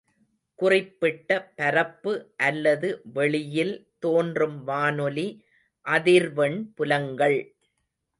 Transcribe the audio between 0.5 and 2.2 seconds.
குறிப்பிட்ட பரப்பு